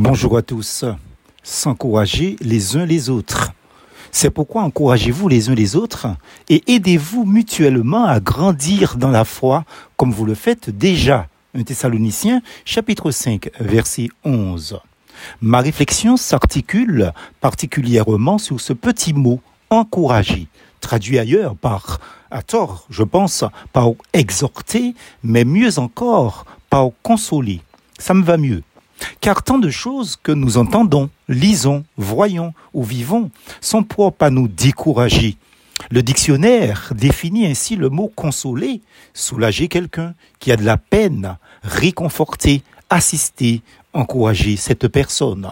[0.00, 0.84] Bonjour à tous.
[1.42, 3.50] S'encourager les uns les autres.
[4.12, 6.06] C'est pourquoi encouragez-vous les uns les autres
[6.48, 9.64] et aidez-vous mutuellement à grandir dans la foi
[9.96, 11.26] comme vous le faites déjà.
[11.56, 14.78] 1 Thessaloniciens chapitre 5 verset 11.
[15.40, 20.46] Ma réflexion s'articule particulièrement sur ce petit mot encourager,
[20.80, 21.98] traduit ailleurs par,
[22.30, 23.42] à tort, je pense,
[23.72, 24.94] par exhorter,
[25.24, 27.62] mais mieux encore, par consoler.
[27.98, 28.62] Ça me va mieux.
[29.20, 34.48] Car tant de choses que nous entendons, lisons, voyons ou vivons sont propres à nous
[34.48, 35.36] décourager.
[35.90, 38.80] Le dictionnaire définit ainsi le mot consoler,
[39.14, 45.48] soulager quelqu'un qui a de la peine, réconforter, assister, encourager cette personne.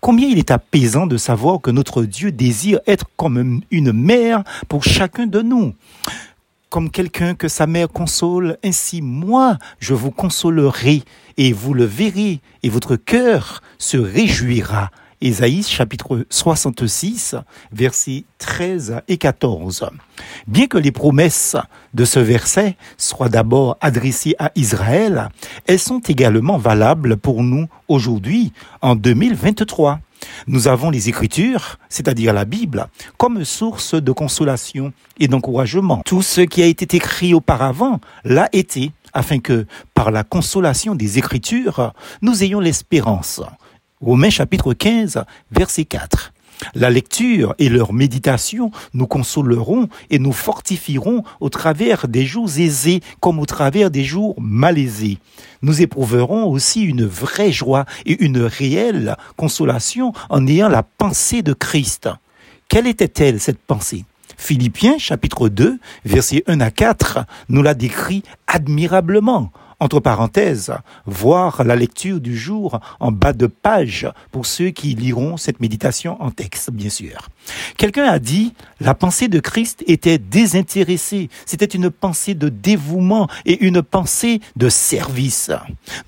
[0.00, 4.84] Combien il est apaisant de savoir que notre Dieu désire être comme une mère pour
[4.84, 5.74] chacun de nous
[6.70, 11.02] comme quelqu'un que sa mère console, ainsi moi je vous consolerai,
[11.36, 14.90] et vous le verrez, et votre cœur se réjouira.
[15.22, 17.36] Ésaïe chapitre 66,
[17.72, 19.90] versets 13 et 14.
[20.46, 21.56] Bien que les promesses
[21.92, 25.28] de ce verset soient d'abord adressées à Israël,
[25.66, 30.00] elles sont également valables pour nous aujourd'hui, en 2023.
[30.46, 32.86] Nous avons les Écritures, c'est-à-dire la Bible,
[33.18, 36.00] comme source de consolation et d'encouragement.
[36.06, 41.18] Tout ce qui a été écrit auparavant l'a été, afin que, par la consolation des
[41.18, 43.42] Écritures, nous ayons l'espérance.
[44.02, 46.32] Romains chapitre 15, verset 4.
[46.74, 53.02] La lecture et leur méditation nous consoleront et nous fortifieront au travers des jours aisés
[53.20, 55.18] comme au travers des jours malaisés.
[55.60, 61.52] Nous éprouverons aussi une vraie joie et une réelle consolation en ayant la pensée de
[61.52, 62.08] Christ.
[62.68, 64.06] Quelle était-elle cette pensée?
[64.38, 70.72] Philippiens chapitre 2, versets 1 à 4 nous l'a décrit admirablement entre parenthèses,
[71.06, 76.20] voir la lecture du jour en bas de page pour ceux qui liront cette méditation
[76.22, 77.28] en texte, bien sûr.
[77.76, 83.64] Quelqu'un a dit, la pensée de Christ était désintéressée, c'était une pensée de dévouement et
[83.64, 85.50] une pensée de service.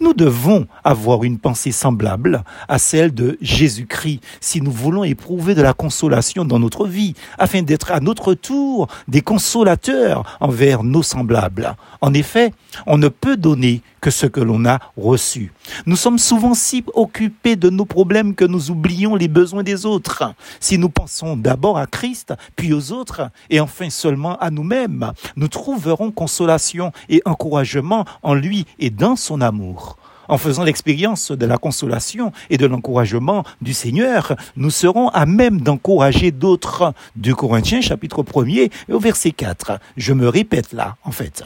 [0.01, 5.63] Nous devons avoir une pensée semblable à celle de Jésus-Christ si nous voulons éprouver de
[5.63, 11.75] la consolation dans notre vie, afin d'être à notre tour des consolateurs envers nos semblables.
[12.01, 12.53] En effet,
[12.87, 13.62] on ne peut donner
[14.01, 15.53] que ce que l'on a reçu.
[15.87, 20.35] Nous sommes souvent si occupés de nos problèmes que nous oublions les besoins des autres.
[20.61, 25.49] Si nous pensons d'abord à Christ, puis aux autres, et enfin seulement à nous-mêmes, nous
[25.49, 29.97] trouverons consolation et encouragement en lui et dans son amour.
[30.29, 35.61] En faisant l'expérience de la consolation et de l'encouragement du Seigneur, nous serons à même
[35.61, 36.95] d'encourager d'autres.
[37.17, 39.79] 2 Corinthiens chapitre 1er au verset 4.
[39.97, 41.45] Je me répète là, en fait.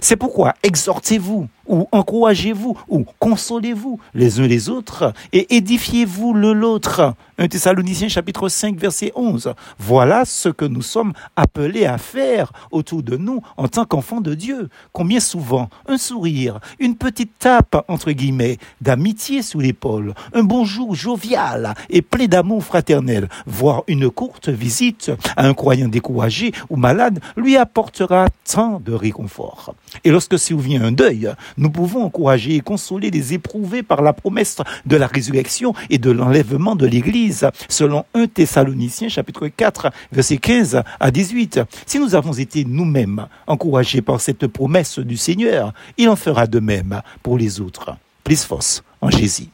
[0.00, 7.14] C'est pourquoi exhortez-vous ou encouragez-vous ou consolez-vous les uns les autres et édifiez-vous le l'autre.
[7.38, 9.54] 1 Thessaloniciens chapitre 5 verset 11.
[9.78, 14.34] Voilà ce que nous sommes appelés à faire autour de nous en tant qu'enfants de
[14.34, 14.68] Dieu.
[14.92, 21.74] Combien souvent un sourire, une petite tape entre guillemets d'amitié sous l'épaule, un bonjour jovial
[21.90, 27.56] et plein d'amour fraternel, voire une courte visite à un croyant découragé ou malade lui
[27.56, 29.74] apportera tant de réconfort.
[30.04, 34.56] Et lorsque survient un deuil, nous pouvons encourager et consoler les éprouvés par la promesse
[34.86, 40.82] de la résurrection et de l'enlèvement de l'Église, selon 1 Thessaloniciens chapitre 4, verset 15
[40.98, 41.60] à 18.
[41.86, 46.60] Si nous avons été nous-mêmes encouragés par cette promesse du Seigneur, il en fera de
[46.60, 47.96] même pour les autres.
[48.24, 49.46] Plus force en Jésus.